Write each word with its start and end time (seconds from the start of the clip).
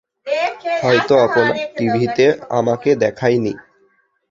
হয়তো 0.83 1.13
আপনার 1.17 1.47
টিভিতে 1.77 2.25
আমাকে 2.49 2.89
দেখায়নি। 2.95 3.53